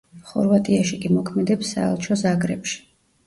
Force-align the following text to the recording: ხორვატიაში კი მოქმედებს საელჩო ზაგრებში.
ხორვატიაში 0.27 0.97
კი 1.03 1.11
მოქმედებს 1.17 1.73
საელჩო 1.75 2.19
ზაგრებში. 2.23 2.81